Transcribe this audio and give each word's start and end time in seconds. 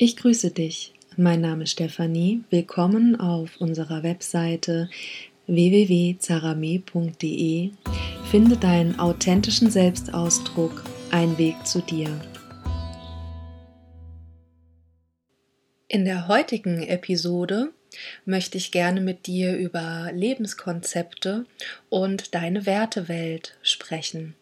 Ich 0.00 0.16
grüße 0.16 0.52
dich. 0.52 0.94
Mein 1.16 1.40
Name 1.40 1.64
ist 1.64 1.72
Stefanie. 1.72 2.44
Willkommen 2.50 3.18
auf 3.18 3.60
unserer 3.60 4.04
Webseite 4.04 4.88
www.zarame.de. 5.48 6.12
Finde 8.30 8.56
deinen 8.58 9.00
authentischen 9.00 9.72
Selbstausdruck, 9.72 10.84
ein 11.10 11.36
Weg 11.36 11.66
zu 11.66 11.80
dir. 11.80 12.08
In 15.88 16.04
der 16.04 16.28
heutigen 16.28 16.80
Episode 16.84 17.72
möchte 18.24 18.56
ich 18.56 18.70
gerne 18.70 19.00
mit 19.00 19.26
dir 19.26 19.56
über 19.56 20.12
Lebenskonzepte 20.12 21.44
und 21.88 22.36
deine 22.36 22.66
Wertewelt 22.66 23.58
sprechen 23.62 24.36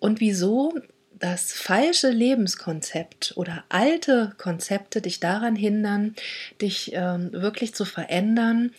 und 0.00 0.20
wieso 0.20 0.74
das 1.18 1.52
falsche 1.52 2.10
Lebenskonzept 2.10 3.34
oder 3.36 3.64
alte 3.68 4.34
Konzepte 4.38 5.00
dich 5.00 5.20
daran 5.20 5.56
hindern, 5.56 6.14
dich 6.60 6.92
ähm, 6.94 7.32
wirklich 7.32 7.74
zu 7.74 7.84
verändern 7.84 8.72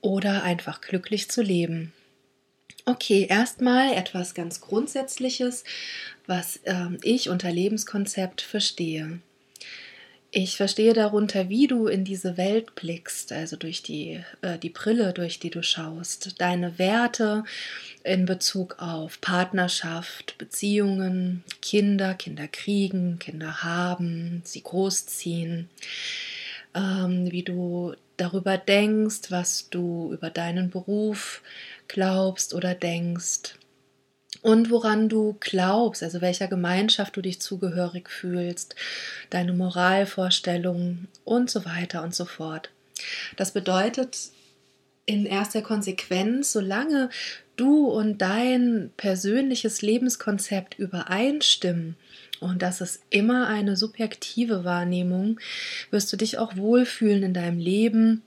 oder 0.00 0.42
einfach 0.42 0.80
glücklich 0.80 1.30
zu 1.30 1.42
leben. 1.42 1.92
Okay, 2.84 3.26
erstmal 3.28 3.92
etwas 3.94 4.34
ganz 4.34 4.60
Grundsätzliches, 4.60 5.64
was 6.26 6.60
ähm, 6.64 6.98
ich 7.02 7.28
unter 7.28 7.52
Lebenskonzept 7.52 8.40
verstehe. 8.40 9.20
Ich 10.34 10.56
verstehe 10.56 10.94
darunter, 10.94 11.50
wie 11.50 11.66
du 11.66 11.88
in 11.88 12.04
diese 12.06 12.38
Welt 12.38 12.74
blickst, 12.74 13.32
also 13.32 13.56
durch 13.56 13.82
die, 13.82 14.24
äh, 14.40 14.56
die 14.56 14.70
Brille, 14.70 15.12
durch 15.12 15.38
die 15.38 15.50
du 15.50 15.62
schaust, 15.62 16.40
deine 16.40 16.78
Werte 16.78 17.44
in 18.02 18.24
Bezug 18.24 18.76
auf 18.78 19.20
Partnerschaft, 19.20 20.38
Beziehungen, 20.38 21.44
Kinder, 21.60 22.14
Kinder 22.14 22.48
kriegen, 22.48 23.18
Kinder 23.18 23.62
haben, 23.62 24.40
sie 24.46 24.62
großziehen, 24.62 25.68
ähm, 26.74 27.30
wie 27.30 27.42
du 27.42 27.92
darüber 28.16 28.56
denkst, 28.56 29.30
was 29.30 29.68
du 29.68 30.14
über 30.14 30.30
deinen 30.30 30.70
Beruf 30.70 31.42
glaubst 31.88 32.54
oder 32.54 32.74
denkst, 32.74 33.56
und 34.42 34.70
woran 34.70 35.08
du 35.08 35.36
glaubst, 35.40 36.02
also 36.02 36.20
welcher 36.20 36.48
Gemeinschaft 36.48 37.16
du 37.16 37.22
dich 37.22 37.40
zugehörig 37.40 38.10
fühlst, 38.10 38.74
deine 39.30 39.52
Moralvorstellungen 39.52 41.08
und 41.24 41.50
so 41.50 41.64
weiter 41.64 42.02
und 42.02 42.14
so 42.14 42.24
fort. 42.24 42.70
Das 43.36 43.52
bedeutet 43.52 44.30
in 45.06 45.26
erster 45.26 45.62
Konsequenz, 45.62 46.52
solange 46.52 47.08
du 47.56 47.86
und 47.86 48.18
dein 48.18 48.90
persönliches 48.96 49.82
Lebenskonzept 49.82 50.78
übereinstimmen, 50.78 51.96
und 52.40 52.60
das 52.60 52.80
ist 52.80 53.02
immer 53.08 53.46
eine 53.46 53.76
subjektive 53.76 54.64
Wahrnehmung, 54.64 55.38
wirst 55.92 56.12
du 56.12 56.16
dich 56.16 56.38
auch 56.38 56.56
wohlfühlen 56.56 57.22
in 57.22 57.34
deinem 57.34 57.60
Leben 57.60 58.22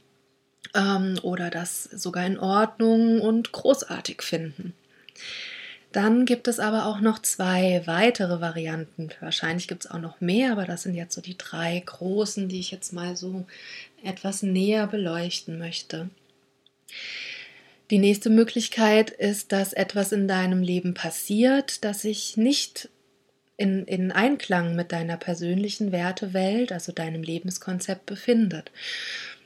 ähm, 0.74 1.20
oder 1.22 1.50
das 1.50 1.84
sogar 1.84 2.26
in 2.26 2.40
Ordnung 2.40 3.20
und 3.20 3.52
großartig 3.52 4.22
finden. 4.22 4.74
Dann 5.96 6.26
gibt 6.26 6.50
es 6.50 6.60
aber 6.60 6.88
auch 6.88 7.00
noch 7.00 7.20
zwei 7.20 7.82
weitere 7.86 8.42
Varianten. 8.42 9.12
Wahrscheinlich 9.22 9.70
gibt 9.70 9.86
es 9.86 9.92
auch 9.92 10.02
noch 10.02 10.20
mehr, 10.20 10.52
aber 10.52 10.66
das 10.66 10.84
sind 10.84 10.94
jetzt 10.94 11.16
so 11.16 11.22
die 11.22 11.38
drei 11.38 11.82
großen, 11.86 12.50
die 12.50 12.60
ich 12.60 12.70
jetzt 12.70 12.92
mal 12.92 13.16
so 13.16 13.46
etwas 14.04 14.44
näher 14.44 14.88
beleuchten 14.88 15.58
möchte. 15.58 16.10
Die 17.92 17.98
nächste 17.98 18.30
Möglichkeit 18.30 19.10
ist, 19.10 19.54
dass 19.54 19.72
etwas 19.72 20.12
in 20.12 20.28
deinem 20.28 20.62
Leben 20.62 20.96
passiert, 20.96 21.86
das 21.86 22.02
sich 22.02 22.36
nicht 22.36 22.90
in, 23.56 23.86
in 23.86 24.12
Einklang 24.12 24.76
mit 24.76 24.92
deiner 24.92 25.16
persönlichen 25.16 25.94
Wertewelt, 25.94 26.74
also 26.74 26.92
deinem 26.92 27.24
Lebenskonzept 27.24 28.06
befindet. 28.06 28.70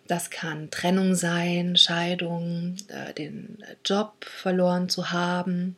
Das 0.10 0.32
kann 0.32 0.72
Trennung 0.72 1.14
sein, 1.14 1.78
Scheidung, 1.78 2.78
äh, 2.88 3.14
den 3.14 3.60
Job 3.86 4.26
verloren 4.26 4.90
zu 4.90 5.12
haben 5.12 5.78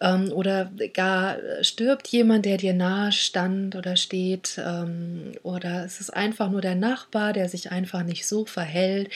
ähm, 0.00 0.32
oder 0.32 0.72
gar 0.94 1.36
stirbt 1.60 2.08
jemand, 2.08 2.46
der 2.46 2.56
dir 2.56 2.72
nahe 2.72 3.12
stand 3.12 3.76
oder 3.76 3.96
steht 3.96 4.58
ähm, 4.64 5.32
oder 5.42 5.84
es 5.84 6.00
ist 6.00 6.08
einfach 6.08 6.50
nur 6.50 6.62
der 6.62 6.74
Nachbar, 6.74 7.34
der 7.34 7.50
sich 7.50 7.70
einfach 7.70 8.02
nicht 8.02 8.26
so 8.26 8.46
verhält, 8.46 9.10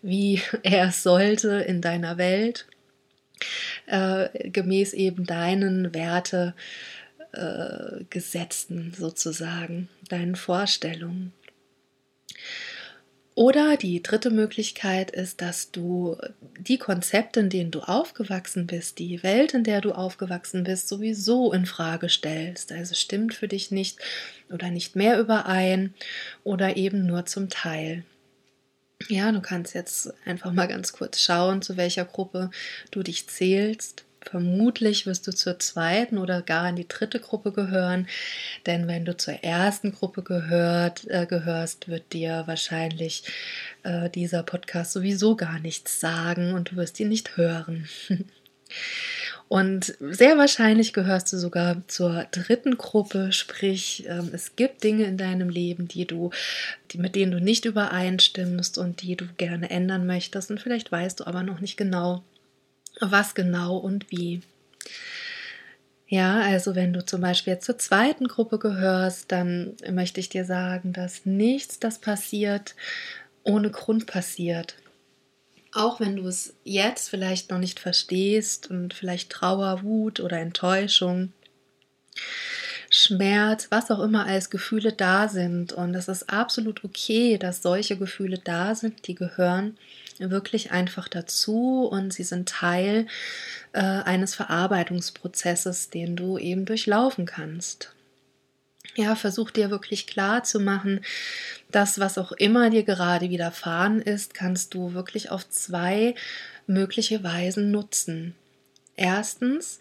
wie 0.00 0.40
er 0.62 0.90
es 0.90 1.02
sollte 1.02 1.54
in 1.54 1.80
deiner 1.80 2.18
Welt, 2.18 2.66
äh, 3.86 4.48
gemäß 4.48 4.92
eben 4.92 5.26
deinen 5.26 5.92
Werte. 5.92 6.54
Äh, 7.32 8.04
Gesetzen 8.10 8.92
sozusagen, 8.94 9.88
deinen 10.10 10.36
Vorstellungen. 10.36 11.32
Oder 13.34 13.78
die 13.78 14.02
dritte 14.02 14.30
Möglichkeit 14.30 15.10
ist, 15.10 15.40
dass 15.40 15.70
du 15.70 16.18
die 16.58 16.76
Konzepte, 16.76 17.40
in 17.40 17.48
denen 17.48 17.70
du 17.70 17.80
aufgewachsen 17.80 18.66
bist, 18.66 18.98
die 18.98 19.22
Welt, 19.22 19.54
in 19.54 19.64
der 19.64 19.80
du 19.80 19.92
aufgewachsen 19.92 20.64
bist, 20.64 20.88
sowieso 20.88 21.52
in 21.52 21.64
Frage 21.64 22.10
stellst. 22.10 22.72
Also 22.72 22.94
stimmt 22.94 23.32
für 23.32 23.48
dich 23.48 23.70
nicht 23.70 23.98
oder 24.50 24.70
nicht 24.70 24.96
mehr 24.96 25.18
überein 25.18 25.94
oder 26.44 26.76
eben 26.76 27.06
nur 27.06 27.24
zum 27.24 27.48
Teil. 27.48 28.04
Ja, 29.08 29.32
du 29.32 29.40
kannst 29.40 29.74
jetzt 29.74 30.12
einfach 30.26 30.52
mal 30.52 30.68
ganz 30.68 30.92
kurz 30.92 31.20
schauen, 31.20 31.62
zu 31.62 31.78
welcher 31.78 32.04
Gruppe 32.04 32.50
du 32.90 33.02
dich 33.02 33.28
zählst. 33.28 34.04
Vermutlich 34.24 35.06
wirst 35.06 35.26
du 35.26 35.32
zur 35.32 35.58
zweiten 35.58 36.18
oder 36.18 36.42
gar 36.42 36.68
in 36.68 36.76
die 36.76 36.88
dritte 36.88 37.20
Gruppe 37.20 37.52
gehören, 37.52 38.06
denn 38.66 38.86
wenn 38.88 39.04
du 39.04 39.16
zur 39.16 39.34
ersten 39.42 39.92
Gruppe 39.92 40.22
gehört, 40.22 41.08
äh, 41.08 41.26
gehörst, 41.26 41.88
wird 41.88 42.12
dir 42.12 42.44
wahrscheinlich 42.46 43.24
äh, 43.82 44.08
dieser 44.10 44.42
Podcast 44.42 44.92
sowieso 44.92 45.36
gar 45.36 45.58
nichts 45.58 46.00
sagen 46.00 46.54
und 46.54 46.70
du 46.70 46.76
wirst 46.76 46.98
ihn 47.00 47.08
nicht 47.08 47.36
hören. 47.36 47.88
Und 49.48 49.94
sehr 50.00 50.38
wahrscheinlich 50.38 50.94
gehörst 50.94 51.30
du 51.30 51.36
sogar 51.36 51.86
zur 51.86 52.24
dritten 52.30 52.78
Gruppe, 52.78 53.32
sprich, 53.32 54.04
ähm, 54.08 54.30
es 54.32 54.56
gibt 54.56 54.82
Dinge 54.82 55.04
in 55.04 55.18
deinem 55.18 55.50
Leben, 55.50 55.88
die 55.88 56.06
du, 56.06 56.30
die, 56.90 56.96
mit 56.96 57.14
denen 57.14 57.32
du 57.32 57.38
nicht 57.38 57.66
übereinstimmst 57.66 58.78
und 58.78 59.02
die 59.02 59.14
du 59.14 59.26
gerne 59.36 59.68
ändern 59.68 60.06
möchtest. 60.06 60.50
Und 60.50 60.58
vielleicht 60.58 60.90
weißt 60.90 61.20
du 61.20 61.26
aber 61.26 61.42
noch 61.42 61.60
nicht 61.60 61.76
genau, 61.76 62.24
was 63.00 63.34
genau 63.34 63.76
und 63.76 64.10
wie. 64.10 64.42
Ja, 66.06 66.40
also 66.40 66.74
wenn 66.74 66.92
du 66.92 67.04
zum 67.04 67.22
Beispiel 67.22 67.58
zur 67.58 67.78
zweiten 67.78 68.28
Gruppe 68.28 68.58
gehörst, 68.58 69.32
dann 69.32 69.74
möchte 69.90 70.20
ich 70.20 70.28
dir 70.28 70.44
sagen, 70.44 70.92
dass 70.92 71.24
nichts, 71.24 71.78
das 71.78 72.00
passiert, 72.00 72.74
ohne 73.44 73.70
Grund 73.70 74.06
passiert. 74.06 74.76
Auch 75.72 76.00
wenn 76.00 76.16
du 76.16 76.28
es 76.28 76.54
jetzt 76.64 77.08
vielleicht 77.08 77.50
noch 77.50 77.58
nicht 77.58 77.80
verstehst 77.80 78.68
und 78.68 78.92
vielleicht 78.92 79.30
Trauer, 79.30 79.82
Wut 79.84 80.20
oder 80.20 80.38
Enttäuschung, 80.38 81.32
Schmerz, 82.90 83.68
was 83.70 83.90
auch 83.90 84.00
immer 84.00 84.26
als 84.26 84.50
Gefühle 84.50 84.92
da 84.92 85.28
sind. 85.28 85.72
Und 85.72 85.94
es 85.94 86.08
ist 86.08 86.28
absolut 86.28 86.84
okay, 86.84 87.38
dass 87.38 87.62
solche 87.62 87.96
Gefühle 87.96 88.38
da 88.38 88.74
sind, 88.74 89.06
die 89.08 89.14
gehören 89.14 89.78
wirklich 90.18 90.70
einfach 90.70 91.08
dazu 91.08 91.88
und 91.90 92.12
sie 92.12 92.24
sind 92.24 92.48
Teil 92.48 93.06
äh, 93.72 93.80
eines 93.80 94.34
Verarbeitungsprozesses, 94.34 95.90
den 95.90 96.16
du 96.16 96.38
eben 96.38 96.64
durchlaufen 96.64 97.26
kannst. 97.26 97.94
Ja, 98.94 99.14
versuch 99.16 99.50
dir 99.50 99.70
wirklich 99.70 100.06
klar 100.06 100.44
zu 100.44 100.60
machen, 100.60 101.00
dass 101.70 101.98
was 101.98 102.18
auch 102.18 102.32
immer 102.32 102.68
dir 102.68 102.82
gerade 102.82 103.30
widerfahren 103.30 104.02
ist, 104.02 104.34
kannst 104.34 104.74
du 104.74 104.92
wirklich 104.92 105.30
auf 105.30 105.48
zwei 105.48 106.14
mögliche 106.66 107.24
Weisen 107.24 107.70
nutzen. 107.70 108.34
Erstens, 108.96 109.78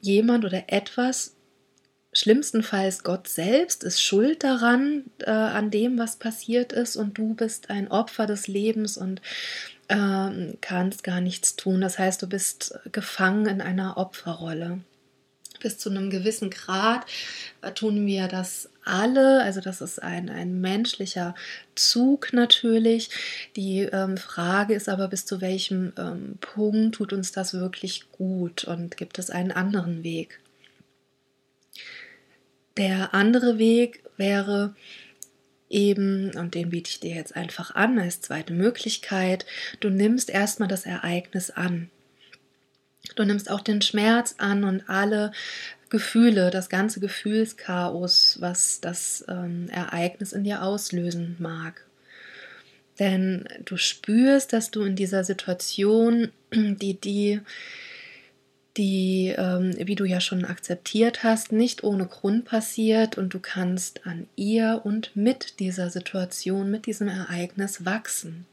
jemand 0.00 0.44
oder 0.44 0.64
etwas 0.66 1.34
Schlimmstenfalls 2.14 3.04
Gott 3.04 3.26
selbst 3.26 3.84
ist 3.84 4.02
schuld 4.02 4.44
daran, 4.44 5.04
äh, 5.20 5.30
an 5.30 5.70
dem, 5.70 5.98
was 5.98 6.16
passiert 6.16 6.72
ist, 6.72 6.96
und 6.96 7.16
du 7.16 7.34
bist 7.34 7.70
ein 7.70 7.90
Opfer 7.90 8.26
des 8.26 8.48
Lebens 8.48 8.98
und 8.98 9.22
äh, 9.88 10.54
kannst 10.60 11.04
gar 11.04 11.20
nichts 11.22 11.56
tun. 11.56 11.80
Das 11.80 11.98
heißt, 11.98 12.20
du 12.20 12.26
bist 12.26 12.78
gefangen 12.92 13.46
in 13.46 13.60
einer 13.62 13.96
Opferrolle. 13.96 14.80
Bis 15.60 15.78
zu 15.78 15.90
einem 15.90 16.10
gewissen 16.10 16.50
Grad 16.50 17.06
äh, 17.62 17.72
tun 17.72 18.04
wir 18.04 18.28
das 18.28 18.68
alle, 18.84 19.42
also 19.42 19.60
das 19.60 19.80
ist 19.80 20.02
ein, 20.02 20.28
ein 20.28 20.60
menschlicher 20.60 21.34
Zug 21.76 22.34
natürlich. 22.34 23.08
Die 23.56 23.80
ähm, 23.80 24.18
Frage 24.18 24.74
ist 24.74 24.90
aber, 24.90 25.08
bis 25.08 25.24
zu 25.24 25.40
welchem 25.40 25.94
ähm, 25.96 26.36
Punkt 26.40 26.96
tut 26.96 27.14
uns 27.14 27.32
das 27.32 27.54
wirklich 27.54 28.10
gut 28.12 28.64
und 28.64 28.98
gibt 28.98 29.18
es 29.18 29.30
einen 29.30 29.52
anderen 29.52 30.02
Weg? 30.02 30.41
Der 32.76 33.14
andere 33.14 33.58
Weg 33.58 34.02
wäre 34.16 34.74
eben, 35.68 36.36
und 36.36 36.54
den 36.54 36.70
biete 36.70 36.90
ich 36.90 37.00
dir 37.00 37.14
jetzt 37.14 37.34
einfach 37.34 37.74
an 37.74 37.98
als 37.98 38.20
zweite 38.20 38.52
Möglichkeit, 38.52 39.46
du 39.80 39.90
nimmst 39.90 40.30
erstmal 40.30 40.68
das 40.68 40.86
Ereignis 40.86 41.50
an. 41.50 41.90
Du 43.16 43.24
nimmst 43.24 43.50
auch 43.50 43.60
den 43.60 43.82
Schmerz 43.82 44.36
an 44.38 44.64
und 44.64 44.88
alle 44.88 45.32
Gefühle, 45.90 46.50
das 46.50 46.68
ganze 46.68 47.00
Gefühlschaos, 47.00 48.38
was 48.40 48.80
das 48.80 49.24
ähm, 49.28 49.68
Ereignis 49.68 50.32
in 50.32 50.44
dir 50.44 50.62
auslösen 50.62 51.36
mag. 51.38 51.84
Denn 52.98 53.48
du 53.64 53.76
spürst, 53.76 54.52
dass 54.52 54.70
du 54.70 54.84
in 54.84 54.96
dieser 54.96 55.24
Situation, 55.24 56.30
die, 56.54 56.94
die, 56.94 57.40
die, 58.76 59.34
ähm, 59.36 59.74
wie 59.78 59.94
du 59.94 60.04
ja 60.04 60.20
schon 60.20 60.44
akzeptiert 60.44 61.22
hast, 61.22 61.52
nicht 61.52 61.84
ohne 61.84 62.06
Grund 62.06 62.44
passiert 62.44 63.18
und 63.18 63.34
du 63.34 63.38
kannst 63.38 64.06
an 64.06 64.26
ihr 64.36 64.80
und 64.84 65.14
mit 65.14 65.60
dieser 65.60 65.90
Situation, 65.90 66.70
mit 66.70 66.86
diesem 66.86 67.08
Ereignis 67.08 67.84
wachsen. 67.84 68.46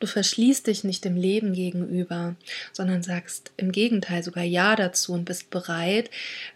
Du 0.00 0.06
verschließt 0.06 0.66
dich 0.66 0.84
nicht 0.84 1.04
dem 1.04 1.16
Leben 1.16 1.52
gegenüber, 1.52 2.36
sondern 2.72 3.02
sagst 3.02 3.52
im 3.56 3.72
Gegenteil 3.72 4.22
sogar 4.22 4.44
Ja 4.44 4.76
dazu 4.76 5.12
und 5.12 5.24
bist 5.24 5.50
bereit, 5.50 6.10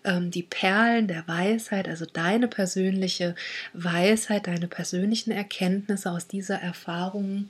ähm, 0.05 0.31
die 0.31 0.43
Perlen 0.43 1.09
der 1.09 1.27
Weisheit, 1.27 1.89
also 1.89 2.05
deine 2.05 2.49
persönliche 2.49 3.35
Weisheit, 3.73 4.47
deine 4.47 4.69
persönlichen 4.69 5.31
Erkenntnisse 5.31 6.11
aus 6.11 6.27
dieser 6.27 6.57
Erfahrung 6.57 7.49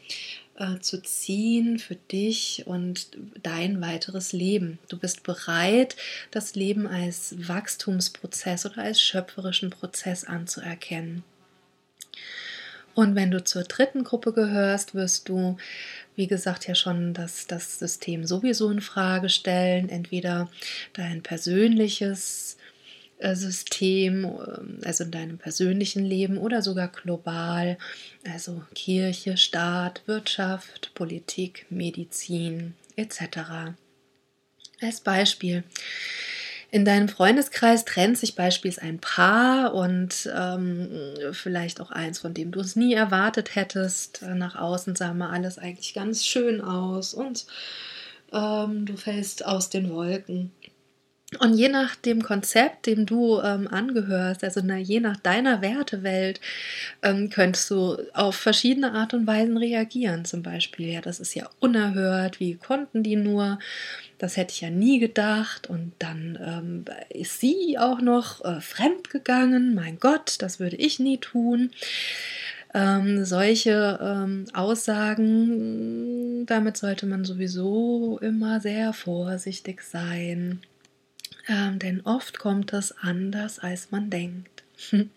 äh, 0.60 0.78
zu 0.80 1.02
ziehen 1.02 1.78
für 1.78 1.96
dich 1.96 2.64
und 2.66 3.08
dein 3.42 3.80
weiteres 3.80 4.32
Leben. 4.32 4.78
Du 4.88 4.98
bist 4.98 5.22
bereit, 5.22 5.96
das 6.30 6.54
Leben 6.54 6.86
als 6.86 7.34
Wachstumsprozess 7.48 8.66
oder 8.66 8.82
als 8.82 9.00
schöpferischen 9.00 9.70
Prozess 9.70 10.24
anzuerkennen. 10.24 11.24
Und 12.94 13.14
wenn 13.14 13.30
du 13.30 13.42
zur 13.42 13.62
dritten 13.62 14.04
Gruppe 14.04 14.32
gehörst, 14.32 14.94
wirst 14.94 15.28
du, 15.28 15.56
wie 16.16 16.26
gesagt, 16.26 16.68
ja 16.68 16.74
schon 16.74 17.14
das, 17.14 17.46
das 17.46 17.78
System 17.78 18.26
sowieso 18.26 18.68
in 18.70 18.82
Frage 18.82 19.30
stellen. 19.30 19.88
Entweder 19.88 20.50
dein 20.92 21.22
persönliches 21.22 22.58
System, 23.22 24.24
ähm, 24.24 24.78
also 24.84 25.04
in 25.04 25.10
deinem 25.10 25.38
persönlichen 25.38 26.04
Leben 26.04 26.38
oder 26.38 26.62
sogar 26.62 26.88
global, 26.88 27.78
also 28.30 28.62
Kirche, 28.74 29.36
Staat, 29.36 30.02
Wirtschaft, 30.06 30.92
Politik, 30.94 31.66
Medizin 31.70 32.74
etc. 32.96 33.74
Als 34.80 35.00
Beispiel. 35.00 35.64
In 36.72 36.84
deinem 36.84 37.08
Freundeskreis 37.08 37.84
trennt 37.84 38.16
sich 38.16 38.36
beispielsweise 38.36 38.86
ein 38.86 39.00
Paar 39.00 39.74
und 39.74 40.30
ähm, 40.32 40.88
vielleicht 41.32 41.80
auch 41.80 41.90
eins, 41.90 42.20
von 42.20 42.32
dem 42.32 42.52
du 42.52 42.60
es 42.60 42.76
nie 42.76 42.94
erwartet 42.94 43.56
hättest. 43.56 44.22
Nach 44.22 44.54
außen 44.54 44.94
sah 44.94 45.12
mal 45.12 45.30
alles 45.30 45.58
eigentlich 45.58 45.94
ganz 45.94 46.24
schön 46.24 46.60
aus 46.60 47.12
und 47.12 47.46
ähm, 48.32 48.86
du 48.86 48.96
fällst 48.96 49.44
aus 49.44 49.70
den 49.70 49.90
Wolken. 49.90 50.52
Und 51.38 51.54
je 51.54 51.68
nach 51.68 51.94
dem 51.94 52.22
Konzept, 52.24 52.86
dem 52.86 53.06
du 53.06 53.40
ähm, 53.40 53.68
angehörst, 53.68 54.42
also 54.42 54.60
na, 54.64 54.76
je 54.76 54.98
nach 54.98 55.16
deiner 55.16 55.62
Wertewelt, 55.62 56.40
ähm, 57.02 57.30
könntest 57.30 57.70
du 57.70 57.98
auf 58.14 58.34
verschiedene 58.34 58.92
Art 58.92 59.14
und 59.14 59.28
Weisen 59.28 59.56
reagieren. 59.56 60.24
Zum 60.24 60.42
Beispiel, 60.42 60.88
ja, 60.88 61.00
das 61.00 61.20
ist 61.20 61.34
ja 61.36 61.48
unerhört, 61.60 62.40
wie 62.40 62.56
konnten 62.56 63.04
die 63.04 63.14
nur? 63.14 63.60
Das 64.18 64.36
hätte 64.36 64.52
ich 64.52 64.60
ja 64.60 64.70
nie 64.70 64.98
gedacht. 64.98 65.70
Und 65.70 65.92
dann 66.00 66.36
ähm, 66.44 66.84
ist 67.10 67.38
sie 67.38 67.78
auch 67.78 68.00
noch 68.00 68.44
äh, 68.44 68.60
fremd 68.60 69.10
gegangen. 69.10 69.76
Mein 69.76 70.00
Gott, 70.00 70.34
das 70.40 70.58
würde 70.58 70.76
ich 70.76 70.98
nie 70.98 71.18
tun. 71.18 71.70
Ähm, 72.74 73.24
solche 73.24 74.00
ähm, 74.02 74.46
Aussagen, 74.52 76.44
damit 76.46 76.76
sollte 76.76 77.06
man 77.06 77.24
sowieso 77.24 78.18
immer 78.20 78.60
sehr 78.60 78.92
vorsichtig 78.92 79.82
sein 79.82 80.60
ähm, 81.50 81.78
denn 81.78 82.00
oft 82.02 82.38
kommt 82.38 82.72
es 82.72 82.94
anders, 83.02 83.58
als 83.58 83.90
man 83.90 84.08
denkt. 84.08 84.62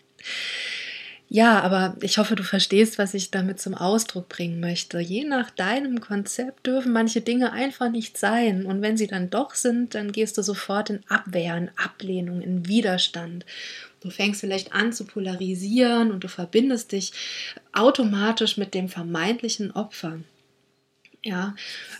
Ja, 1.28 1.62
aber 1.62 1.96
ich 2.00 2.18
hoffe, 2.18 2.36
du 2.36 2.42
verstehst, 2.42 2.98
was 2.98 3.14
ich 3.14 3.30
damit 3.30 3.58
zum 3.58 3.74
Ausdruck 3.74 4.28
bringen 4.28 4.60
möchte. 4.60 5.00
Je 5.00 5.24
nach 5.24 5.50
deinem 5.50 6.00
Konzept 6.00 6.66
dürfen 6.66 6.92
manche 6.92 7.22
Dinge 7.22 7.50
einfach 7.50 7.90
nicht 7.90 8.18
sein. 8.18 8.66
Und 8.66 8.82
wenn 8.82 8.96
sie 8.96 9.06
dann 9.06 9.30
doch 9.30 9.54
sind, 9.54 9.94
dann 9.94 10.12
gehst 10.12 10.36
du 10.38 10.42
sofort 10.42 10.90
in 10.90 11.00
Abwehr, 11.08 11.56
in 11.56 11.70
Ablehnung, 11.76 12.42
in 12.42 12.68
Widerstand. 12.68 13.46
Du 14.00 14.10
fängst 14.10 14.42
vielleicht 14.42 14.74
an 14.74 14.92
zu 14.92 15.06
polarisieren 15.06 16.12
und 16.12 16.22
du 16.22 16.28
verbindest 16.28 16.92
dich 16.92 17.12
automatisch 17.72 18.58
mit 18.58 18.74
dem 18.74 18.88
vermeintlichen 18.88 19.70
Opfer. 19.70 20.20
Ja, 21.24 21.56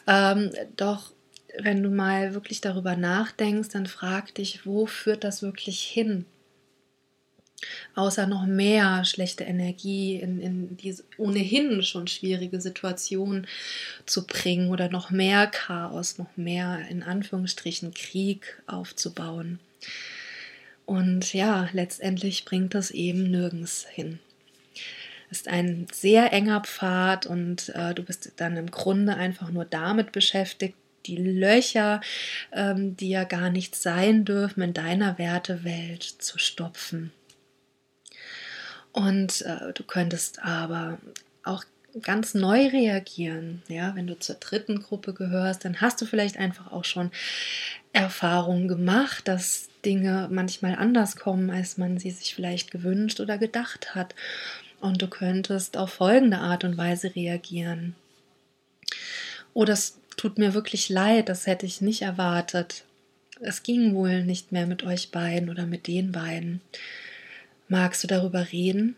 ähm, 0.07 0.51
doch 0.77 1.14
wenn 1.59 1.83
du 1.83 1.91
mal 1.91 2.35
wirklich 2.35 2.61
darüber 2.61 2.97
nachdenkst, 2.97 3.71
dann 3.71 3.87
frag 3.87 4.35
dich, 4.35 4.67
wo 4.67 4.87
führt 4.87 5.25
das 5.25 5.43
wirklich 5.43 5.81
hin? 5.81 6.27
Außer 7.95 8.27
noch 8.27 8.45
mehr 8.45 9.05
schlechte 9.05 9.45
Energie 9.45 10.17
in, 10.17 10.41
in 10.41 10.77
diese 10.77 11.05
ohnehin 11.17 11.83
schon 11.83 12.09
schwierige 12.09 12.61
Situation 12.61 13.47
zu 14.05 14.27
bringen 14.27 14.71
oder 14.71 14.91
noch 14.91 15.11
mehr 15.11 15.47
Chaos, 15.47 16.19
noch 16.19 16.37
mehr 16.37 16.81
in 16.91 17.03
Anführungsstrichen 17.03 17.95
Krieg 17.95 18.63
aufzubauen. 18.67 19.61
Und 20.85 21.33
ja, 21.33 21.69
letztendlich 21.73 22.45
bringt 22.45 22.75
das 22.75 22.91
eben 22.91 23.31
nirgends 23.31 23.87
hin 23.89 24.19
ist 25.31 25.49
ein 25.49 25.89
sehr 25.93 26.33
enger 26.33 26.61
Pfad 26.61 27.27
und 27.27 27.71
äh, 27.71 27.93
du 27.93 28.05
bist 28.05 28.33
dann 28.37 28.57
im 28.57 28.71
Grunde 28.71 29.17
einfach 29.17 29.51
nur 29.51 29.65
damit 29.65 30.13
beschäftigt, 30.13 30.77
die 31.07 31.17
Löcher, 31.17 32.01
ähm, 32.53 32.97
die 32.97 33.11
ja 33.11 33.25
gar 33.25 33.51
nicht 33.51 33.77
sein 33.77 34.25
dürfen, 34.25 34.63
in 34.63 34.75
deiner 34.75 35.19
Wertewelt 35.19 36.03
zu 36.03 36.39
stopfen. 36.39 37.13
Und 38.93 39.43
äh, 39.43 39.73
du 39.75 39.83
könntest 39.83 40.43
aber 40.43 40.99
auch 41.43 41.65
ganz 42.03 42.35
neu 42.35 42.69
reagieren. 42.69 43.63
Ja, 43.69 43.95
wenn 43.95 44.07
du 44.07 44.19
zur 44.19 44.37
dritten 44.37 44.83
Gruppe 44.83 45.15
gehörst, 45.15 45.65
dann 45.65 45.81
hast 45.81 46.01
du 46.01 46.07
vielleicht 46.07 46.37
einfach 46.39 46.73
auch 46.73 46.85
schon 46.85 47.11
Erfahrungen 47.93 48.69
gemacht, 48.69 49.29
dass 49.29 49.69
Dinge 49.85 50.29
manchmal 50.31 50.77
anders 50.77 51.17
kommen, 51.17 51.51
als 51.51 51.77
man 51.77 51.99
sie 51.99 52.11
sich 52.11 52.35
vielleicht 52.35 52.71
gewünscht 52.71 53.21
oder 53.21 53.39
gedacht 53.39 53.95
hat. 53.95 54.15
Und 54.81 55.03
du 55.03 55.09
könntest 55.09 55.77
auf 55.77 55.95
folgende 55.95 56.39
Art 56.39 56.65
und 56.65 56.77
Weise 56.77 57.15
reagieren. 57.15 57.95
Das 59.55 59.99
tut 60.17 60.39
mir 60.39 60.55
wirklich 60.55 60.89
leid, 60.89 61.29
das 61.29 61.47
hätte 61.47 61.67
ich 61.67 61.81
nicht 61.81 62.03
erwartet. 62.03 62.85
Es 63.41 63.63
ging 63.63 63.95
wohl 63.95 64.25
nicht 64.25 64.53
mehr 64.53 64.67
mit 64.67 64.85
euch 64.85 65.11
beiden 65.11 65.51
oder 65.51 65.67
mit 65.67 65.87
den 65.87 66.13
beiden. 66.13 66.61
Magst 67.69 68.03
du 68.03 68.07
darüber 68.07 68.53
reden? 68.53 68.97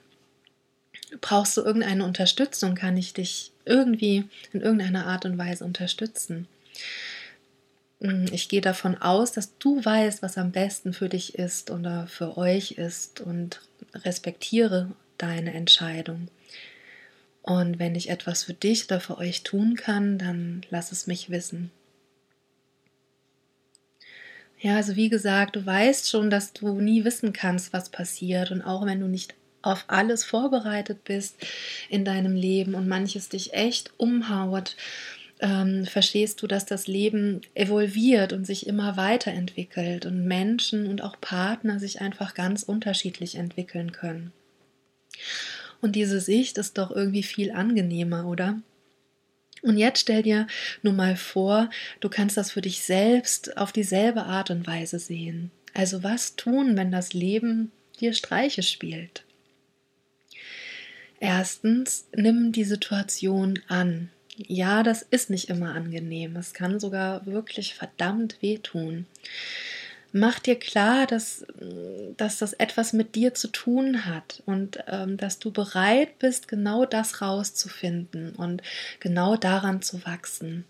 Brauchst 1.21 1.57
du 1.57 1.63
irgendeine 1.63 2.05
Unterstützung? 2.05 2.75
Kann 2.75 2.97
ich 2.97 3.15
dich 3.15 3.53
irgendwie 3.65 4.25
in 4.53 4.61
irgendeiner 4.61 5.07
Art 5.07 5.25
und 5.25 5.39
Weise 5.39 5.65
unterstützen? 5.65 6.49
Hm, 8.01 8.27
ich 8.33 8.49
gehe 8.49 8.61
davon 8.61 8.97
aus, 8.97 9.33
dass 9.33 9.57
du 9.59 9.85
weißt, 9.85 10.23
was 10.23 10.37
am 10.37 10.53
besten 10.53 10.93
für 10.93 11.09
dich 11.09 11.37
ist 11.37 11.71
oder 11.71 12.07
für 12.07 12.37
euch 12.37 12.73
ist 12.73 13.21
und 13.21 13.63
respektiere 13.95 14.91
deine 15.19 15.55
Entscheidung. 15.55 16.29
Und 17.47 17.79
wenn 17.79 17.95
ich 17.95 18.11
etwas 18.11 18.43
für 18.43 18.55
dich 18.55 18.87
oder 18.87 18.99
für 18.99 19.19
euch 19.19 19.45
tun 19.45 19.77
kann, 19.77 20.19
dann 20.19 20.63
lass 20.69 20.91
es 20.91 21.07
mich 21.07 21.31
wissen. 21.31 21.71
Ja, 24.59 24.75
also 24.75 24.97
wie 24.97 25.09
gesagt, 25.09 25.55
du 25.55 25.65
weißt 25.65 26.11
schon, 26.11 26.29
dass 26.29 26.53
du 26.53 26.81
nie 26.81 27.05
wissen 27.05 27.33
kannst, 27.33 27.73
was 27.73 27.91
passiert. 27.91 28.51
Und 28.51 28.63
auch 28.63 28.85
wenn 28.85 28.99
du 28.99 29.07
nicht 29.07 29.35
auf 29.63 29.85
alles 29.87 30.25
vorbereitet 30.25 31.05
bist 31.05 31.37
in 31.89 32.05
deinem 32.05 32.35
Leben 32.35 32.75
und 32.75 32.89
manches 32.89 33.29
dich 33.29 33.55
echt 33.55 33.93
umhaut, 33.97 34.75
ähm, 35.39 35.87
verstehst 35.87 36.43
du, 36.43 36.49
dass 36.49 36.67
das 36.67 36.89
Leben 36.89 37.43
evolviert 37.55 38.33
und 38.33 38.45
sich 38.45 38.67
immer 38.67 38.97
weiterentwickelt 38.97 40.05
und 40.05 40.25
Menschen 40.27 40.89
und 40.89 41.01
auch 41.01 41.21
Partner 41.21 41.79
sich 41.79 42.01
einfach 42.01 42.35
ganz 42.35 42.65
unterschiedlich 42.65 43.37
entwickeln 43.37 43.93
können. 43.93 44.33
Und 45.81 45.97
diese 45.97 46.21
Sicht 46.21 46.59
ist 46.59 46.79
doch 46.79 46.91
irgendwie 46.91 47.23
viel 47.23 47.53
angenehmer, 47.53 48.27
oder? 48.27 48.61
Und 49.63 49.79
jetzt 49.79 50.01
stell 50.01 50.23
dir 50.23 50.47
nur 50.83 50.93
mal 50.93 51.17
vor, 51.17 51.71
du 52.01 52.09
kannst 52.09 52.37
das 52.37 52.53
für 52.53 52.61
dich 52.61 52.83
selbst 52.83 53.57
auf 53.57 53.73
dieselbe 53.73 54.25
Art 54.25 54.51
und 54.51 54.67
Weise 54.67 54.99
sehen. 54.99 55.51
Also 55.75 56.03
was 56.03 56.37
tun, 56.37 56.77
wenn 56.77 56.91
das 56.91 57.13
Leben 57.13 57.73
dir 58.01 58.13
Streiche 58.13 58.63
spielt? 58.63 59.25
Erstens, 61.19 62.07
nimm 62.15 62.53
die 62.53 62.65
Situation 62.65 63.59
an. 63.69 64.11
Ja, 64.37 64.83
das 64.83 65.03
ist 65.03 65.31
nicht 65.31 65.49
immer 65.49 65.75
angenehm. 65.75 66.37
Es 66.37 66.53
kann 66.53 66.79
sogar 66.79 67.25
wirklich 67.27 67.75
verdammt 67.75 68.37
wehtun 68.43 69.07
mach 70.17 70.39
dir 70.39 70.59
klar, 70.59 71.07
dass, 71.07 71.45
dass 72.17 72.39
das 72.39 72.53
etwas 72.55 72.93
mit 72.93 73.15
dir 73.15 73.35
zu 73.35 73.49
tun 73.49 74.07
hat 74.07 74.43
und 74.47 74.83
ähm, 74.89 75.17
dass 75.17 75.39
du 75.39 75.53
bereit 75.53 76.19
bist, 76.19 76.49
genau 76.49 76.85
das 76.85 77.21
rauszufinden 77.21 78.35
und 78.35 78.63
genau 79.01 79.37
daran 79.37 79.83
zu 79.83 80.05
wachsen. 80.05 80.65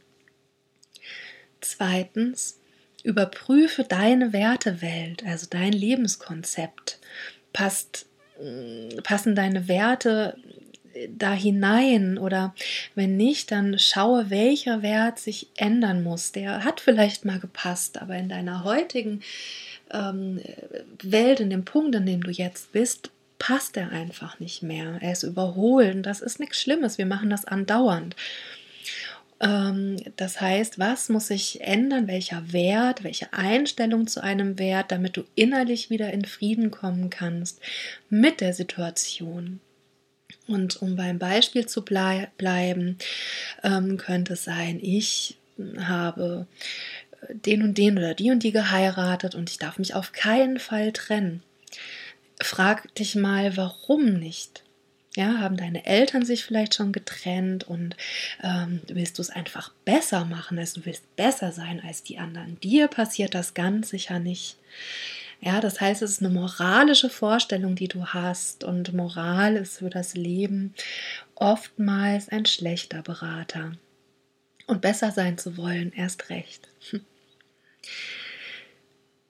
Zweitens, 1.60 2.58
überprüfe 3.02 3.84
deine 3.84 4.32
Wertewelt, 4.32 5.24
also 5.24 5.46
dein 5.48 5.72
Lebenskonzept. 5.72 6.98
Passt, 7.52 8.06
mm, 8.40 8.98
passen 9.02 9.34
deine 9.34 9.68
Werte 9.68 10.36
da 11.16 11.32
hinein 11.32 12.18
oder 12.18 12.54
wenn 12.94 13.16
nicht, 13.16 13.50
dann 13.50 13.78
schaue, 13.78 14.30
welcher 14.30 14.82
Wert 14.82 15.18
sich 15.18 15.48
ändern 15.56 16.02
muss. 16.02 16.32
Der 16.32 16.64
hat 16.64 16.80
vielleicht 16.80 17.24
mal 17.24 17.38
gepasst, 17.38 18.00
aber 18.00 18.16
in 18.16 18.28
deiner 18.28 18.64
heutigen 18.64 19.22
ähm, 19.92 20.40
Welt, 21.02 21.40
in 21.40 21.50
dem 21.50 21.64
Punkt, 21.64 21.94
in 21.94 22.06
dem 22.06 22.22
du 22.22 22.30
jetzt 22.30 22.72
bist, 22.72 23.10
passt 23.38 23.76
er 23.76 23.90
einfach 23.90 24.40
nicht 24.40 24.62
mehr. 24.62 24.98
Er 25.00 25.12
ist 25.12 25.22
überholt 25.22 25.94
und 25.94 26.02
das 26.04 26.20
ist 26.20 26.40
nichts 26.40 26.60
Schlimmes. 26.60 26.98
Wir 26.98 27.06
machen 27.06 27.30
das 27.30 27.44
andauernd. 27.44 28.16
Ähm, 29.40 29.96
das 30.16 30.40
heißt, 30.40 30.78
was 30.78 31.08
muss 31.08 31.28
sich 31.28 31.60
ändern? 31.60 32.08
Welcher 32.08 32.52
Wert, 32.52 33.04
welche 33.04 33.32
Einstellung 33.32 34.06
zu 34.06 34.22
einem 34.22 34.58
Wert, 34.58 34.90
damit 34.90 35.16
du 35.16 35.24
innerlich 35.34 35.90
wieder 35.90 36.12
in 36.12 36.24
Frieden 36.24 36.70
kommen 36.70 37.10
kannst 37.10 37.60
mit 38.08 38.40
der 38.40 38.54
Situation? 38.54 39.60
Und 40.46 40.80
um 40.80 40.96
beim 40.96 41.18
Beispiel 41.18 41.66
zu 41.66 41.84
blei 41.84 42.28
bleiben, 42.38 42.98
ähm, 43.62 43.96
könnte 43.96 44.34
es 44.34 44.44
sein, 44.44 44.78
ich 44.80 45.36
habe 45.78 46.46
den 47.30 47.62
und 47.62 47.78
den 47.78 47.98
oder 47.98 48.14
die 48.14 48.30
und 48.30 48.42
die 48.42 48.52
geheiratet 48.52 49.34
und 49.34 49.50
ich 49.50 49.58
darf 49.58 49.78
mich 49.78 49.94
auf 49.94 50.12
keinen 50.12 50.58
Fall 50.58 50.92
trennen. 50.92 51.42
Frag 52.40 52.94
dich 52.94 53.14
mal, 53.14 53.56
warum 53.56 54.14
nicht? 54.14 54.62
Ja, 55.16 55.38
haben 55.38 55.56
deine 55.56 55.86
Eltern 55.86 56.26
sich 56.26 56.44
vielleicht 56.44 56.74
schon 56.74 56.92
getrennt 56.92 57.64
und 57.64 57.96
ähm, 58.42 58.82
willst 58.86 59.16
du 59.16 59.22
es 59.22 59.30
einfach 59.30 59.72
besser 59.86 60.26
machen, 60.26 60.58
also 60.58 60.80
du 60.80 60.86
willst 60.86 61.16
besser 61.16 61.52
sein 61.52 61.80
als 61.82 62.02
die 62.02 62.18
anderen? 62.18 62.60
Dir 62.60 62.86
passiert 62.88 63.34
das 63.34 63.54
ganz 63.54 63.88
sicher 63.88 64.18
nicht. 64.18 64.58
Ja, 65.40 65.60
das 65.60 65.80
heißt, 65.80 66.02
es 66.02 66.12
ist 66.12 66.22
eine 66.22 66.32
moralische 66.32 67.10
Vorstellung, 67.10 67.74
die 67.74 67.88
du 67.88 68.06
hast 68.06 68.64
und 68.64 68.92
Moral 68.94 69.56
ist 69.56 69.78
für 69.78 69.90
das 69.90 70.14
Leben 70.14 70.74
oftmals 71.34 72.28
ein 72.28 72.46
schlechter 72.46 73.02
Berater. 73.02 73.72
Und 74.66 74.80
besser 74.80 75.12
sein 75.12 75.38
zu 75.38 75.56
wollen, 75.56 75.92
erst 75.92 76.30
recht. 76.30 76.68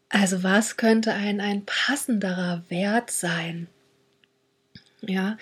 Also 0.08 0.44
was 0.44 0.76
könnte 0.76 1.12
ein, 1.12 1.40
ein 1.40 1.64
passenderer 1.66 2.62
Wert 2.68 3.10
sein? 3.10 3.66
Ja, 5.02 5.36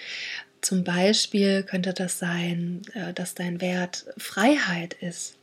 zum 0.62 0.85
Beispiel 0.85 1.62
könnte 1.62 1.92
das 1.92 2.18
sein, 2.18 2.83
äh, 2.94 3.12
dass 3.12 3.35
dein 3.35 3.61
Wert 3.61 4.06
Freiheit 4.16 4.94
ist. 4.94 5.37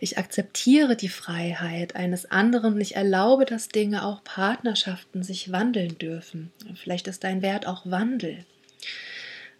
Ich 0.00 0.18
akzeptiere 0.18 0.96
die 0.96 1.08
Freiheit 1.08 1.96
eines 1.96 2.30
anderen 2.30 2.74
und 2.74 2.80
ich 2.80 2.96
erlaube, 2.96 3.44
dass 3.44 3.68
Dinge, 3.68 4.04
auch 4.04 4.24
Partnerschaften 4.24 5.22
sich 5.22 5.52
wandeln 5.52 5.96
dürfen. 5.98 6.52
Vielleicht 6.74 7.06
ist 7.06 7.24
dein 7.24 7.42
Wert 7.42 7.66
auch 7.66 7.86
Wandel. 7.86 8.44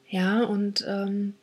Ja, 0.09 0.43
und 0.43 0.85
ähm, 0.87 1.35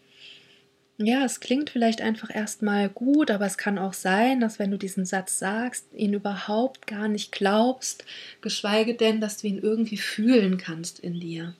ja, 0.98 1.25
es 1.25 1.39
klingt 1.39 1.70
vielleicht 1.70 2.01
einfach 2.01 2.34
erstmal 2.34 2.89
gut, 2.89 3.31
aber 3.31 3.46
es 3.46 3.58
kann 3.58 3.79
auch 3.79 3.93
sein, 3.93 4.39
dass 4.39 4.60
wenn 4.60 4.72
du 4.72 4.77
diesen 4.77 5.05
Satz 5.05 5.39
sagst, 5.39 5.86
ihn 5.96 6.13
überhaupt 6.13 6.88
gar 6.88 7.08
nicht 7.08 7.31
glaubst, 7.31 8.05
geschweige 8.41 8.93
denn, 8.93 9.20
dass 9.20 9.38
du 9.38 9.48
ihn 9.48 9.60
irgendwie 9.60 9.98
fühlen 9.98 10.58
kannst 10.58 11.00
in 11.00 11.20
dir. 11.20 11.55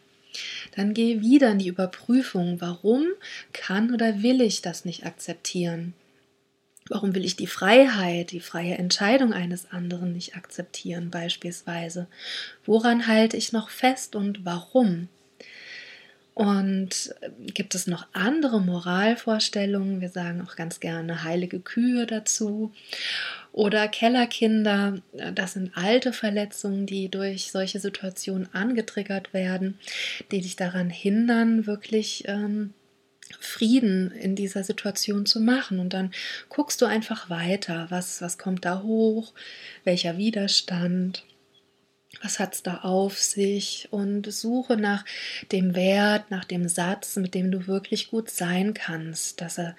Dann 0.76 0.94
geh 0.94 1.22
wieder 1.22 1.52
in 1.52 1.60
die 1.60 1.68
Überprüfung, 1.68 2.62
warum 2.62 3.08
kann 3.52 3.94
oder 3.94 4.22
will 4.22 4.42
ich 4.42 4.62
das 4.62 4.86
nicht 4.86 5.06
akzeptieren? 5.06 5.94
Warum 6.92 7.16
will 7.16 7.24
ich 7.24 7.38
die 7.38 7.48
Freiheit, 7.48 8.32
die 8.32 8.42
freie 8.42 8.78
Entscheidung 8.78 9.32
eines 9.32 9.72
anderen 9.72 10.12
nicht 10.12 10.36
akzeptieren 10.36 11.10
beispielsweise? 11.10 12.08
Woran 12.66 13.08
halte 13.08 13.38
ich 13.38 13.54
noch 13.54 13.70
fest 13.70 14.14
und 14.14 14.44
warum? 14.44 15.08
Und 16.34 17.16
gibt 17.54 17.76
es 17.76 17.88
noch 17.88 18.08
andere 18.12 18.60
Moralvorstellungen? 18.60 20.02
Wir 20.02 20.10
sagen 20.10 20.42
auch 20.42 20.58
ganz 20.58 20.82
gerne 20.82 21.24
heilige 21.24 21.62
Kühe 21.62 22.06
dazu. 22.06 22.74
Oder 23.54 23.88
Kellerkinder, 23.88 24.98
das 25.34 25.54
sind 25.54 25.72
alte 25.78 26.12
Verletzungen, 26.12 26.88
die 26.88 27.08
durch 27.08 27.54
solche 27.54 27.80
Situationen 27.80 28.54
angetriggert 28.54 29.34
werden, 29.34 29.80
die 30.32 30.42
dich 30.42 30.58
daran 30.58 30.90
hindern, 30.90 31.68
wirklich 31.68 32.26
ähm, 32.28 32.74
Frieden 33.40 34.12
in 34.12 34.36
dieser 34.36 34.64
Situation 34.64 35.26
zu 35.26 35.40
machen. 35.40 35.80
Und 35.80 35.94
dann 35.94 36.12
guckst 36.50 36.82
du 36.82 36.86
einfach 36.86 37.30
weiter, 37.30 37.88
was, 37.90 38.22
was 38.22 38.38
kommt 38.38 38.66
da 38.66 38.82
hoch, 38.82 39.34
welcher 39.84 40.18
Widerstand? 40.18 41.24
Was 42.22 42.40
hat 42.40 42.56
es 42.56 42.64
da 42.64 42.80
auf 42.80 43.18
sich? 43.20 43.88
Und 43.92 44.32
suche 44.32 44.78
nach 44.78 45.06
dem 45.52 45.76
Wert, 45.76 46.30
nach 46.30 46.46
dem 46.46 46.68
Satz, 46.68 47.16
mit 47.16 47.34
dem 47.34 47.52
du 47.52 47.68
wirklich 47.68 48.10
gut 48.10 48.30
sein 48.30 48.74
kannst, 48.74 49.42
dass, 49.42 49.58
er, 49.58 49.76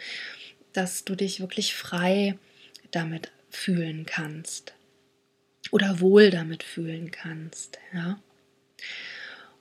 dass 0.72 1.04
du 1.04 1.14
dich 1.14 1.40
wirklich 1.40 1.74
frei 1.74 2.38
damit 2.90 3.30
fühlen 3.50 4.06
kannst. 4.06 4.74
Oder 5.70 6.00
wohl 6.00 6.30
damit 6.30 6.62
fühlen 6.62 7.10
kannst, 7.10 7.78
ja. 7.94 8.18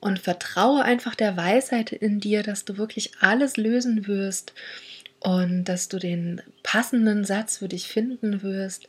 Und 0.02 0.18
vertraue 0.18 0.82
einfach 0.82 1.14
der 1.14 1.36
Weisheit 1.36 1.92
in 1.92 2.18
dir, 2.18 2.42
dass 2.42 2.64
du 2.64 2.76
wirklich 2.76 3.12
alles 3.20 3.56
lösen 3.56 4.08
wirst 4.08 4.52
und 5.20 5.64
dass 5.66 5.88
du 5.88 6.00
den 6.00 6.42
passenden 6.64 7.24
Satz 7.24 7.58
für 7.58 7.68
dich 7.68 7.86
finden 7.86 8.42
wirst, 8.42 8.88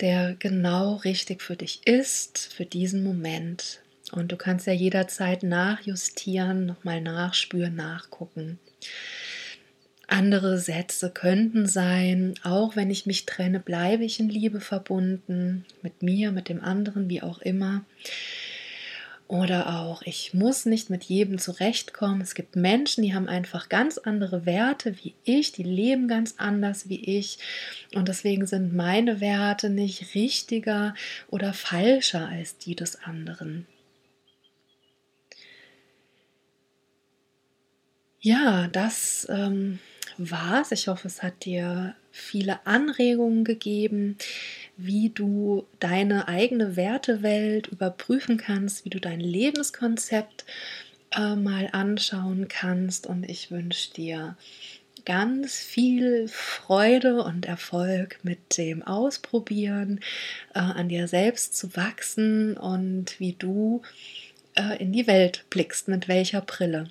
der 0.00 0.34
genau 0.38 0.96
richtig 0.96 1.40
für 1.40 1.56
dich 1.56 1.86
ist, 1.86 2.52
für 2.52 2.66
diesen 2.66 3.02
Moment. 3.02 3.80
Und 4.12 4.32
du 4.32 4.36
kannst 4.36 4.66
ja 4.66 4.74
jederzeit 4.74 5.42
nachjustieren, 5.44 6.66
nochmal 6.66 7.00
nachspüren, 7.00 7.74
nachgucken. 7.74 8.58
Andere 10.06 10.58
Sätze 10.58 11.10
könnten 11.10 11.66
sein, 11.66 12.34
auch 12.42 12.76
wenn 12.76 12.90
ich 12.90 13.06
mich 13.06 13.24
trenne, 13.24 13.60
bleibe 13.60 14.04
ich 14.04 14.20
in 14.20 14.28
Liebe 14.28 14.60
verbunden, 14.60 15.64
mit 15.80 16.02
mir, 16.02 16.32
mit 16.32 16.50
dem 16.50 16.62
anderen, 16.62 17.08
wie 17.08 17.22
auch 17.22 17.38
immer. 17.38 17.86
Oder 19.26 19.80
auch, 19.80 20.02
ich 20.02 20.34
muss 20.34 20.66
nicht 20.66 20.90
mit 20.90 21.04
jedem 21.04 21.38
zurechtkommen. 21.38 22.20
Es 22.20 22.34
gibt 22.34 22.56
Menschen, 22.56 23.02
die 23.02 23.14
haben 23.14 23.26
einfach 23.26 23.70
ganz 23.70 23.96
andere 23.96 24.44
Werte 24.44 24.96
wie 25.02 25.14
ich, 25.24 25.52
die 25.52 25.62
leben 25.62 26.08
ganz 26.08 26.34
anders 26.36 26.90
wie 26.90 27.02
ich. 27.18 27.38
Und 27.94 28.08
deswegen 28.08 28.46
sind 28.46 28.74
meine 28.74 29.20
Werte 29.20 29.70
nicht 29.70 30.14
richtiger 30.14 30.94
oder 31.28 31.54
falscher 31.54 32.28
als 32.28 32.58
die 32.58 32.76
des 32.76 33.02
anderen. 33.02 33.66
Ja, 38.20 38.68
das 38.68 39.26
ähm, 39.30 39.78
war's. 40.18 40.70
Ich 40.70 40.88
hoffe, 40.88 41.08
es 41.08 41.22
hat 41.22 41.44
dir 41.44 41.94
viele 42.14 42.66
Anregungen 42.66 43.44
gegeben 43.44 44.16
wie 44.76 45.10
du 45.10 45.66
deine 45.80 46.28
eigene 46.28 46.76
Wertewelt 46.76 47.68
überprüfen 47.68 48.36
kannst, 48.36 48.84
wie 48.84 48.90
du 48.90 49.00
dein 49.00 49.20
Lebenskonzept 49.20 50.44
äh, 51.14 51.36
mal 51.36 51.68
anschauen 51.72 52.48
kannst. 52.48 53.06
Und 53.06 53.28
ich 53.28 53.50
wünsche 53.50 53.92
dir 53.92 54.36
ganz 55.04 55.58
viel 55.58 56.28
Freude 56.28 57.22
und 57.22 57.46
Erfolg 57.46 58.18
mit 58.22 58.56
dem 58.56 58.82
Ausprobieren, 58.82 60.00
äh, 60.54 60.60
an 60.60 60.88
dir 60.88 61.08
selbst 61.08 61.56
zu 61.56 61.76
wachsen 61.76 62.56
und 62.56 63.20
wie 63.20 63.34
du 63.34 63.82
äh, 64.54 64.82
in 64.82 64.92
die 64.92 65.06
Welt 65.06 65.44
blickst, 65.50 65.88
mit 65.88 66.08
welcher 66.08 66.40
Brille. 66.40 66.90